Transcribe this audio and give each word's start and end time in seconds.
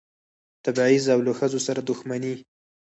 تبعیض 0.65 1.05
او 1.13 1.19
له 1.27 1.31
ښځو 1.39 1.59
سره 1.67 1.79
دښمني. 1.89 2.35